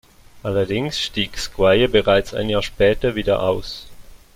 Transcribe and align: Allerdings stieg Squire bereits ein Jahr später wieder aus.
Allerdings 0.41 0.99
stieg 0.99 1.37
Squire 1.37 1.87
bereits 1.87 2.33
ein 2.33 2.49
Jahr 2.49 2.63
später 2.63 3.13
wieder 3.13 3.43
aus. 3.43 3.87